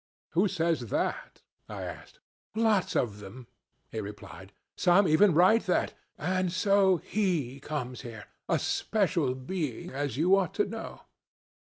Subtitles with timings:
[0.31, 2.19] 'Who says that?' I asked.
[2.55, 3.45] 'Lots of them,'
[3.91, 4.51] he replied.
[4.75, 10.55] 'Some even write that; and so he comes here, a special being, as you ought
[10.55, 11.01] to know.'